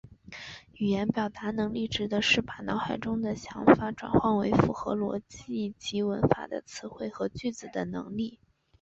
[0.79, 8.39] 语言表达能力指的是把脑海中的想法转换为符合逻辑及文法的词汇和句子的能力。